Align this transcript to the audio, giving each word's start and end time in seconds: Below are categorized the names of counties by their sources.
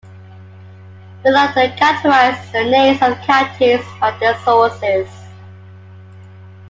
Below 1.23 1.41
are 1.41 1.51
categorized 1.53 2.51
the 2.51 2.63
names 2.63 3.03
of 3.03 3.19
counties 3.19 3.85
by 3.99 4.09
their 4.17 4.35
sources. 4.39 5.07